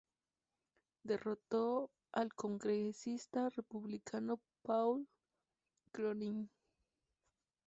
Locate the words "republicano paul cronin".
3.51-6.49